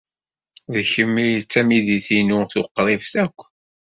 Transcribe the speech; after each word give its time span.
D 0.73 0.75
kemm 0.91 1.13
ay 1.23 1.33
d 1.41 1.45
tamidit-inu 1.51 2.39
tuqribt 2.51 3.13
akk. 3.23 3.39